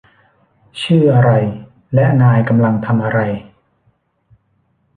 [0.81, 1.31] ชื่ออะไร
[1.93, 3.19] และนายกำลังทำอะไร